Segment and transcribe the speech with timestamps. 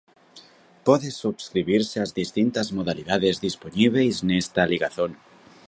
[0.87, 5.11] Podes subscribirse ás distintas modalidades dispoñíbeis nesta ligazón.